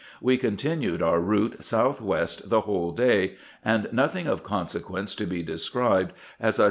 [0.25, 5.43] AVe continued our route south west the whole day, and nothing of consequence to be
[5.43, 6.59] described, as I IN EGYPT, NUBIA, &c.